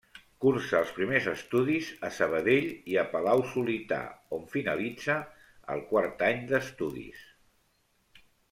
[0.43, 4.01] Cursa els primers estudis, a Sabadell i a Palau-solità,
[4.39, 5.19] on finalitza
[5.75, 7.25] el quart any d'estudis.